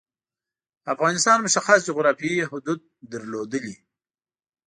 [0.93, 2.79] افغانستان مشخص جعرافیايی حدود
[3.11, 3.75] درلودلي.